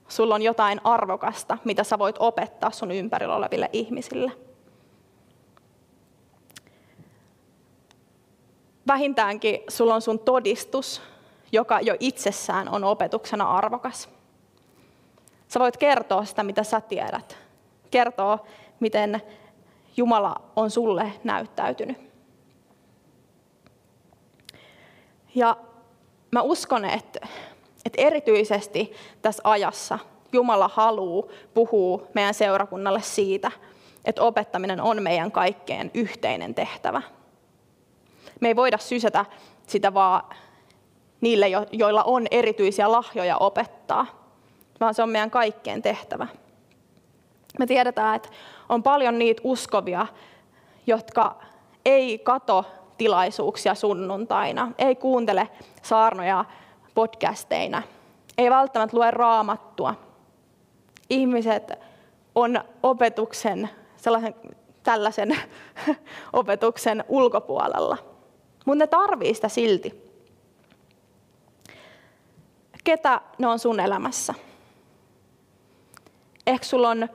sulla 0.09 0.35
on 0.35 0.43
jotain 0.43 0.81
arvokasta, 0.85 1.59
mitä 1.65 1.85
sä 1.85 1.99
voit 1.99 2.17
opettaa 2.19 2.71
sun 2.71 2.91
ympärillä 2.91 3.37
oleville 3.37 3.71
ihmisille. 3.73 4.33
Vähintäänkin 8.87 9.61
sulla 9.69 9.95
on 9.95 10.03
sun 10.03 10.19
todistus, 10.19 11.03
joka 11.53 11.81
jo 11.81 11.97
itsessään 12.01 12.69
on 12.69 12.85
opetuksena 12.85 13.51
arvokas. 13.51 14.18
Sä 15.49 15.61
voit 15.61 15.77
kertoa 15.77 16.25
sitä, 16.25 16.43
mitä 16.43 16.63
sä 16.63 16.81
tiedät. 16.81 17.39
Kertoa, 17.91 18.47
miten 18.81 19.23
Jumala 19.97 20.35
on 20.57 20.71
sulle 20.71 21.13
näyttäytynyt. 21.25 21.97
Ja 25.35 25.57
mä 26.31 26.43
uskon, 26.43 26.85
että, 26.85 27.29
että 27.85 28.03
erityisesti 28.03 28.93
tässä 29.23 29.43
ajassa 29.45 29.99
Jumala 30.33 30.71
haluaa 30.75 31.29
puhua 31.55 32.07
meidän 32.15 32.35
seurakunnalle 32.35 33.03
siitä, 33.03 33.51
että 34.05 34.23
opettaminen 34.23 34.81
on 34.81 35.03
meidän 35.03 35.33
kaikkeen 35.33 35.91
yhteinen 35.95 36.55
tehtävä. 36.55 37.03
Me 38.41 38.49
ei 38.49 38.57
voida 38.57 38.79
sysätä 38.79 39.25
sitä 39.67 39.95
vaan 39.95 40.23
niille, 41.21 41.47
joilla 41.73 42.03
on 42.03 42.27
erityisiä 42.31 42.93
lahjoja 42.93 43.37
opettaa, 43.37 44.18
vaan 44.81 44.95
se 44.95 45.03
on 45.03 45.11
meidän 45.11 45.31
kaikkeen 45.31 45.83
tehtävä. 45.83 46.27
Me 47.59 47.67
tiedetään, 47.67 48.17
että 48.17 48.29
on 48.69 48.83
paljon 48.83 49.19
niitä 49.19 49.43
uskovia, 49.45 50.07
jotka 50.87 51.41
ei 51.85 52.19
kato 52.19 52.65
tilaisuuksia 52.99 53.75
sunnuntaina, 53.75 54.73
ei 54.79 54.97
kuuntele 54.97 55.49
saarnoja 55.83 56.45
podcasteina, 56.95 57.83
ei 58.39 58.51
välttämättä 58.51 58.97
lue 58.97 59.11
raamattua. 59.11 59.95
Ihmiset 61.11 61.73
on 62.35 62.61
opetuksen, 62.83 63.71
sellaisen, 63.97 64.35
tällaisen 64.83 65.39
opetuksen 66.33 67.05
ulkopuolella, 67.09 67.99
mutta 68.67 68.85
ne 68.85 68.87
tarvii 68.87 69.35
sitä 69.35 69.49
silti. 69.49 70.09
Ketä 72.85 73.21
ne 73.39 73.47
on 73.47 73.59
sun 73.59 73.81
elämässä? 73.81 74.35
Ehkä 76.49 76.67
sulla 76.67 76.89
on 76.89 77.09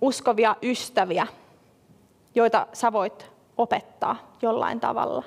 uskovia 0.00 0.56
ystäviä, 0.62 1.26
joita 2.34 2.66
sä 2.72 2.92
voit 2.92 3.30
opettaa 3.56 4.16
jollain 4.42 4.80
tavalla. 4.80 5.24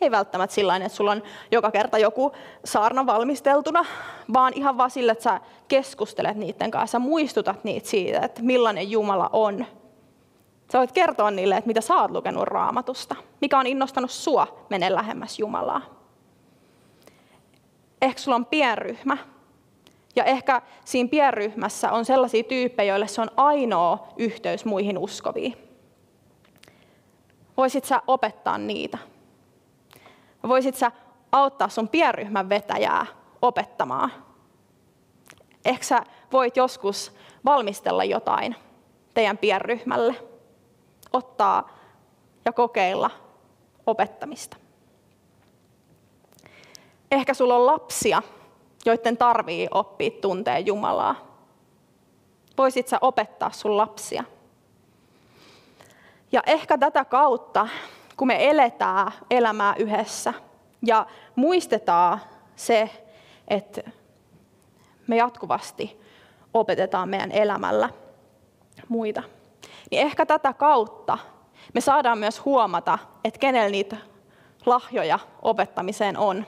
Ei 0.00 0.10
välttämättä 0.10 0.54
sillä 0.54 0.76
että 0.76 0.88
sulla 0.88 1.12
on 1.12 1.22
joka 1.50 1.70
kerta 1.70 1.98
joku 1.98 2.32
saarna 2.64 3.06
valmisteltuna, 3.06 3.84
vaan 4.32 4.52
ihan 4.56 4.78
vaan 4.78 4.90
sillä, 4.90 5.12
että 5.12 5.24
sä 5.24 5.40
keskustelet 5.68 6.36
niiden 6.36 6.70
kanssa, 6.70 6.92
sä 6.92 6.98
muistutat 6.98 7.64
niitä 7.64 7.88
siitä, 7.88 8.20
että 8.20 8.42
millainen 8.42 8.90
Jumala 8.90 9.30
on. 9.32 9.66
Sä 10.72 10.78
voit 10.78 10.92
kertoa 10.92 11.30
niille, 11.30 11.56
että 11.56 11.68
mitä 11.68 11.80
sä 11.80 11.96
oot 11.96 12.10
lukenut 12.10 12.44
raamatusta, 12.44 13.16
mikä 13.40 13.58
on 13.58 13.66
innostanut 13.66 14.10
sua 14.10 14.66
mene 14.70 14.94
lähemmäs 14.94 15.38
Jumalaa. 15.38 15.82
Ehkä 18.02 18.20
sulla 18.20 18.36
on 18.36 18.46
pienryhmä, 18.46 19.16
ja 20.20 20.24
ehkä 20.24 20.62
siinä 20.84 21.08
pienryhmässä 21.08 21.92
on 21.92 22.04
sellaisia 22.04 22.42
tyyppejä, 22.42 22.92
joille 22.92 23.08
se 23.08 23.20
on 23.20 23.30
ainoa 23.36 24.08
yhteys 24.16 24.64
muihin 24.64 24.98
uskoviin. 24.98 25.56
Voisit 27.56 27.84
sä 27.84 28.02
opettaa 28.06 28.58
niitä? 28.58 28.98
Voisit 30.48 30.74
sä 30.74 30.92
auttaa 31.32 31.68
sun 31.68 31.88
pienryhmän 31.88 32.48
vetäjää 32.48 33.06
opettamaan? 33.42 34.12
Ehkä 35.64 35.84
sä 35.84 36.02
voit 36.32 36.56
joskus 36.56 37.12
valmistella 37.44 38.04
jotain 38.04 38.56
teidän 39.14 39.38
pienryhmälle, 39.38 40.14
ottaa 41.12 41.68
ja 42.44 42.52
kokeilla 42.52 43.10
opettamista. 43.86 44.56
Ehkä 47.10 47.34
sulla 47.34 47.56
on 47.56 47.66
lapsia, 47.66 48.22
joiden 48.86 49.16
tarvii 49.16 49.68
oppia 49.70 50.10
tuntea 50.10 50.58
Jumalaa. 50.58 51.16
Voisit 52.58 52.88
sä 52.88 52.98
opettaa 53.00 53.50
sun 53.50 53.76
lapsia? 53.76 54.24
Ja 56.32 56.42
ehkä 56.46 56.78
tätä 56.78 57.04
kautta, 57.04 57.68
kun 58.16 58.26
me 58.26 58.50
eletään 58.50 59.12
elämää 59.30 59.74
yhdessä 59.78 60.34
ja 60.86 61.06
muistetaan 61.36 62.20
se, 62.56 62.90
että 63.48 63.82
me 65.06 65.16
jatkuvasti 65.16 66.00
opetetaan 66.54 67.08
meidän 67.08 67.32
elämällä 67.32 67.90
muita, 68.88 69.22
niin 69.90 70.02
ehkä 70.02 70.26
tätä 70.26 70.52
kautta 70.52 71.18
me 71.74 71.80
saadaan 71.80 72.18
myös 72.18 72.44
huomata, 72.44 72.98
että 73.24 73.38
kenellä 73.40 73.70
niitä 73.70 73.96
lahjoja 74.66 75.18
opettamiseen 75.42 76.18
on. 76.18 76.46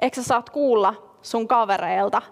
Eikö 0.00 0.16
sä 0.16 0.22
saat 0.22 0.50
kuulla 0.50 0.94
sun 1.22 1.48
kavereilta, 1.48 2.22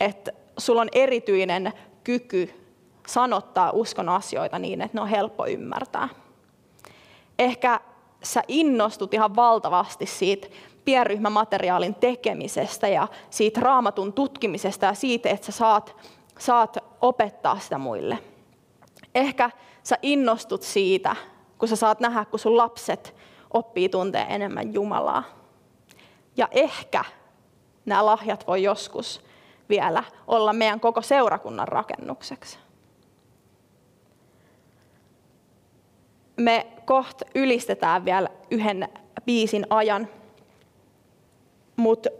että 0.00 0.32
sulla 0.58 0.80
on 0.80 0.88
erityinen 0.92 1.72
kyky 2.04 2.64
sanottaa 3.06 3.70
uskon 3.70 4.08
asioita 4.08 4.58
niin, 4.58 4.80
että 4.80 4.96
ne 4.96 5.00
on 5.00 5.08
helppo 5.08 5.46
ymmärtää. 5.46 6.08
Ehkä 7.38 7.80
sä 8.22 8.42
innostut 8.48 9.14
ihan 9.14 9.36
valtavasti 9.36 10.06
siitä 10.06 10.48
pienryhmämateriaalin 10.84 11.94
tekemisestä 11.94 12.88
ja 12.88 13.08
siitä 13.30 13.60
raamatun 13.60 14.12
tutkimisesta 14.12 14.86
ja 14.86 14.94
siitä, 14.94 15.28
että 15.28 15.46
sä 15.46 15.52
saat, 15.52 15.96
saat 16.38 16.76
opettaa 17.00 17.58
sitä 17.58 17.78
muille. 17.78 18.18
Ehkä 19.14 19.50
sä 19.82 19.98
innostut 20.02 20.62
siitä, 20.62 21.16
kun 21.58 21.68
sä 21.68 21.76
saat 21.76 22.00
nähdä, 22.00 22.24
kun 22.24 22.38
sun 22.38 22.56
lapset 22.56 23.14
oppii 23.50 23.88
tuntea 23.88 24.26
enemmän 24.26 24.74
Jumalaa. 24.74 25.43
Ja 26.36 26.48
ehkä 26.50 27.04
nämä 27.86 28.06
lahjat 28.06 28.46
voi 28.46 28.62
joskus 28.62 29.24
vielä 29.68 30.04
olla 30.26 30.52
meidän 30.52 30.80
koko 30.80 31.02
seurakunnan 31.02 31.68
rakennukseksi. 31.68 32.58
Me 36.36 36.66
koht 36.84 37.22
ylistetään 37.34 38.04
vielä 38.04 38.28
yhden 38.50 38.88
biisin 39.24 39.66
ajan, 39.70 40.08
mutta 41.76 42.10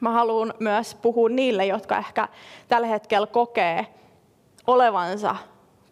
mä 0.00 0.10
haluan 0.10 0.54
myös 0.58 0.94
puhua 0.94 1.28
niille, 1.28 1.66
jotka 1.66 1.98
ehkä 1.98 2.28
tällä 2.68 2.86
hetkellä 2.86 3.26
kokee 3.26 3.86
olevansa 4.66 5.36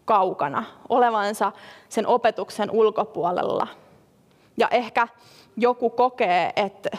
kaukana, 0.04 0.64
olevansa 0.88 1.52
sen 1.88 2.06
opetuksen 2.06 2.70
ulkopuolella. 2.70 3.66
Ja 4.56 4.68
ehkä 4.68 5.09
joku 5.61 5.90
kokee, 5.90 6.53
että, 6.57 6.90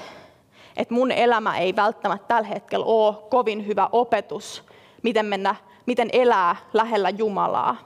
että 0.78 0.94
mun 0.94 1.12
elämä 1.12 1.58
ei 1.58 1.76
välttämättä 1.76 2.28
tällä 2.28 2.48
hetkellä 2.48 2.86
ole 2.86 3.16
kovin 3.30 3.68
hyvä 3.68 3.90
opetus, 3.92 4.64
miten, 5.04 5.26
mennä, 5.26 5.56
miten 5.86 6.10
elää 6.14 6.56
lähellä 6.74 7.10
Jumalaa. 7.10 7.78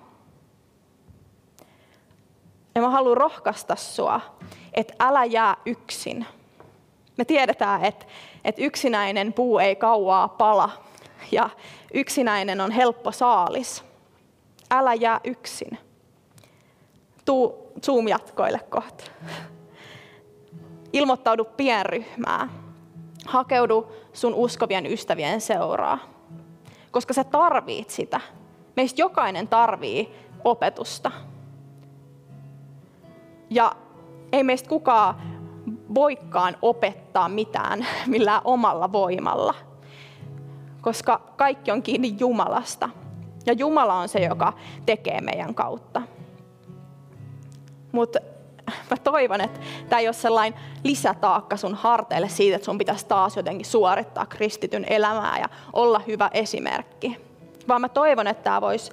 Ja 2.76 2.82
mä 2.82 2.90
haluan 2.90 3.18
rohkaista 3.18 3.76
sua, 3.76 4.22
että 4.74 4.94
älä 5.00 5.26
jää 5.26 5.58
yksin. 5.66 6.26
Me 7.18 7.26
tiedetään, 7.26 7.86
että, 7.86 8.06
että 8.46 8.62
yksinäinen 8.62 9.34
puu 9.34 9.60
ei 9.60 9.76
kauaa 9.76 10.28
pala 10.28 10.70
ja 11.32 11.50
yksinäinen 11.94 12.62
on 12.62 12.72
helppo 12.72 13.12
saalis. 13.12 13.84
Älä 14.72 14.94
jää 14.94 15.20
yksin. 15.24 15.78
Tuu 17.26 17.72
Zoom-jatkoille 17.86 18.60
kohta. 18.70 19.04
Ilmoittaudu 20.96 21.46
pienryhmää. 21.46 22.48
Hakeudu 23.26 23.92
sun 24.14 24.34
uskovien 24.34 24.86
ystävien 24.86 25.42
seuraa. 25.42 26.00
Koska 26.92 27.14
sä 27.14 27.24
tarvit 27.24 27.90
sitä. 27.90 28.22
Meistä 28.76 29.02
jokainen 29.02 29.48
tarvii 29.48 30.16
opetusta. 30.44 31.12
Ja 33.50 33.72
ei 34.32 34.44
meistä 34.44 34.70
kukaan 34.70 35.16
voikaan 35.96 36.58
opettaa 36.62 37.30
mitään 37.30 37.86
millään 38.08 38.42
omalla 38.44 38.92
voimalla, 38.92 39.54
koska 40.82 41.22
kaikki 41.36 41.72
on 41.72 41.84
kiinni 41.84 42.16
Jumalasta. 42.20 42.90
Ja 43.46 43.54
Jumala 43.54 43.94
on 43.94 44.10
se, 44.10 44.20
joka 44.20 44.54
tekee 44.86 45.22
meidän 45.22 45.56
kautta. 45.56 46.02
Mutta 47.92 48.20
mä 48.92 48.98
toivon, 49.04 49.42
että 49.42 49.60
tämä 49.90 50.00
ei 50.00 50.08
ole 50.08 50.14
sellainen 50.14 50.60
lisätaakka 50.84 51.58
sun 51.58 51.76
harteille 51.76 52.30
siitä, 52.30 52.56
että 52.56 52.66
sun 52.66 52.78
pitäisi 52.78 53.06
taas 53.06 53.38
jotenkin 53.38 53.66
suorittaa 53.66 54.26
kristityn 54.26 54.86
elämää 54.90 55.40
ja 55.40 55.50
olla 55.74 56.00
hyvä 56.08 56.30
esimerkki. 56.34 57.18
Vaan 57.68 57.82
mä 57.82 57.90
toivon, 57.90 58.28
että 58.28 58.44
tämä 58.44 58.62
voisi 58.62 58.92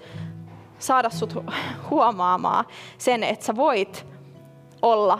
saada 0.78 1.10
sut 1.10 1.44
huomaamaan 1.90 2.64
sen, 2.98 3.24
että 3.24 3.44
sä 3.44 3.56
voit 3.56 4.06
olla 4.82 5.18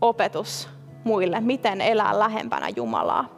opetus 0.00 0.68
muille, 1.04 1.40
miten 1.40 1.80
elää 1.80 2.18
lähempänä 2.18 2.68
Jumalaa. 2.76 3.36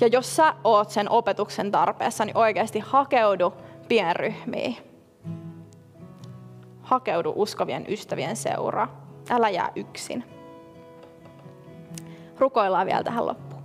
Ja 0.00 0.06
jos 0.06 0.36
sä 0.36 0.54
oot 0.64 0.90
sen 0.90 1.10
opetuksen 1.10 1.70
tarpeessa, 1.70 2.24
niin 2.24 2.36
oikeasti 2.36 2.78
hakeudu 2.78 3.54
pienryhmiin. 3.88 4.91
Hakeudu 6.92 7.32
uskovien 7.36 7.84
ystävien 7.88 8.36
seuraa. 8.36 8.88
Älä 9.30 9.50
jää 9.50 9.72
yksin. 9.76 10.24
Rukoillaan 12.38 12.86
vielä 12.86 13.02
tähän 13.02 13.26
loppuun. 13.26 13.62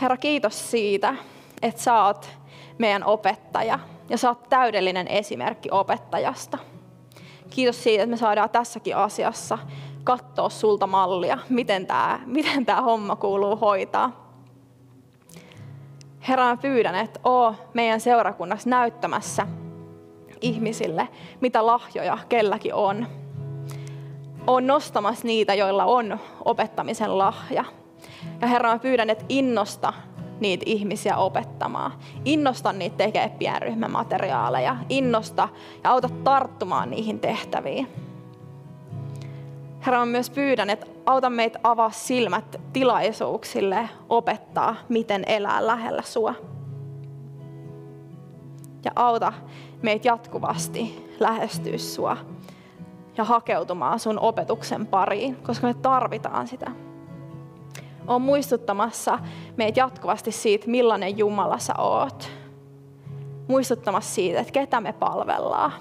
Herra, 0.00 0.16
kiitos 0.16 0.70
siitä, 0.70 1.14
että 1.62 1.82
sä 1.82 2.04
oot 2.04 2.30
meidän 2.78 3.04
opettaja 3.04 3.78
ja 4.08 4.18
sä 4.18 4.28
oot 4.28 4.48
täydellinen 4.48 5.08
esimerkki 5.08 5.68
opettajasta. 5.72 6.58
Kiitos 7.50 7.82
siitä, 7.82 8.02
että 8.02 8.10
me 8.10 8.16
saadaan 8.16 8.50
tässäkin 8.50 8.96
asiassa 8.96 9.58
katsoa 10.04 10.48
sulta 10.48 10.86
mallia, 10.86 11.38
miten 11.48 11.86
tämä 11.86 12.20
miten 12.26 12.66
tää 12.66 12.80
homma 12.80 13.16
kuuluu 13.16 13.56
hoitaa. 13.56 14.30
Herra, 16.28 16.56
pyydän, 16.56 16.94
että 16.94 17.20
oo 17.24 17.54
meidän 17.74 18.00
seurakunnassa 18.00 18.70
näyttämässä 18.70 19.46
ihmisille, 20.40 21.08
mitä 21.40 21.66
lahjoja 21.66 22.18
kelläkin 22.28 22.74
on. 22.74 23.06
On 24.46 24.66
nostamassa 24.66 25.26
niitä, 25.26 25.54
joilla 25.54 25.84
on 25.84 26.18
opettamisen 26.44 27.18
lahja. 27.18 27.64
Ja 28.40 28.46
Herra, 28.46 28.72
mä 28.72 28.78
pyydän, 28.78 29.10
että 29.10 29.24
innosta 29.28 29.92
niitä 30.40 30.62
ihmisiä 30.66 31.16
opettamaan. 31.16 31.92
Innosta 32.24 32.72
niitä 32.72 32.96
tekemään 32.96 33.30
pienryhmämateriaaleja. 33.30 34.76
Innosta 34.88 35.48
ja 35.84 35.90
auta 35.90 36.08
tarttumaan 36.24 36.90
niihin 36.90 37.20
tehtäviin. 37.20 37.88
Herra, 39.86 39.98
mä 39.98 40.06
myös 40.06 40.30
pyydän, 40.30 40.70
että 40.70 40.86
auta 41.06 41.30
meitä 41.30 41.58
avaa 41.62 41.90
silmät 41.90 42.60
tilaisuuksille 42.72 43.88
opettaa, 44.08 44.76
miten 44.88 45.24
elää 45.26 45.66
lähellä 45.66 46.02
sua. 46.02 46.34
Ja 48.86 48.92
auta 48.96 49.32
meitä 49.82 50.08
jatkuvasti 50.08 51.14
lähestyä 51.20 51.78
sua 51.78 52.16
ja 53.16 53.24
hakeutumaan 53.24 53.98
sun 53.98 54.18
opetuksen 54.18 54.86
pariin, 54.86 55.36
koska 55.36 55.66
me 55.66 55.74
tarvitaan 55.74 56.48
sitä. 56.48 56.70
On 58.06 58.22
muistuttamassa 58.22 59.18
meitä 59.56 59.80
jatkuvasti 59.80 60.32
siitä, 60.32 60.70
millainen 60.70 61.18
Jumala 61.18 61.58
sä 61.58 61.74
oot. 61.78 62.30
Muistuttamassa 63.48 64.14
siitä, 64.14 64.40
että 64.40 64.52
ketä 64.52 64.80
me 64.80 64.92
palvellaan. 64.92 65.72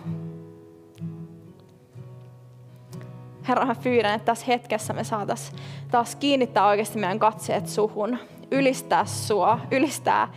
Herra, 3.48 3.66
mä 3.66 3.76
pyydän, 3.84 4.16
että 4.16 4.26
tässä 4.26 4.46
hetkessä 4.48 4.94
me 4.94 5.04
saataisiin 5.04 5.60
taas 5.92 6.16
kiinnittää 6.16 6.68
oikeasti 6.68 7.00
meidän 7.00 7.20
katseet 7.20 7.68
suhun, 7.68 8.18
ylistää 8.52 9.06
sua, 9.06 9.60
ylistää 9.72 10.28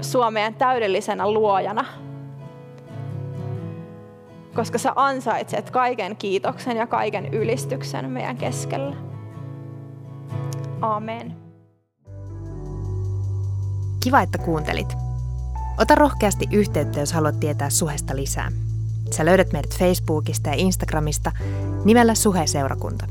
sua 0.00 0.30
meidän 0.30 0.54
täydellisenä 0.54 1.30
luojana. 1.30 1.84
Koska 4.54 4.78
sä 4.78 4.92
ansaitset 4.96 5.70
kaiken 5.70 6.16
kiitoksen 6.16 6.76
ja 6.76 6.86
kaiken 6.86 7.34
ylistyksen 7.34 8.10
meidän 8.10 8.36
keskellä. 8.36 8.96
Amen. 10.80 11.36
Kiva, 14.02 14.20
että 14.20 14.38
kuuntelit. 14.38 14.96
Ota 15.78 15.94
rohkeasti 15.94 16.48
yhteyttä, 16.52 17.00
jos 17.00 17.12
haluat 17.12 17.40
tietää 17.40 17.70
suhesta 17.70 18.16
lisää. 18.16 18.52
Sä 19.10 19.24
löydät 19.24 19.52
meidät 19.52 19.78
Facebookista 19.78 20.48
ja 20.48 20.54
Instagramista 20.56 21.32
nimellä 21.84 22.14
Suhe-seurakunta. 22.14 23.06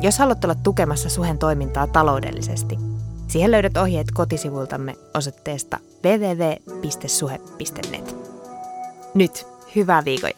Jos 0.00 0.18
haluat 0.18 0.44
olla 0.44 0.54
tukemassa 0.54 1.08
Suhen 1.08 1.38
toimintaa 1.38 1.86
taloudellisesti, 1.86 2.78
siihen 3.32 3.50
löydät 3.50 3.76
ohjeet 3.76 4.10
kotisivultamme 4.14 4.94
osoitteesta 5.14 5.78
www.suhe.net. 6.04 7.36
Nyt 9.14 9.46
hyvää 9.76 10.04
viikon 10.04 10.30